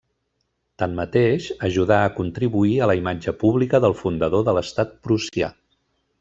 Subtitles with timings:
[0.83, 5.53] Tanmateix, ajudà a contribuir a la imatge pública del fundador de l'Estat prussià.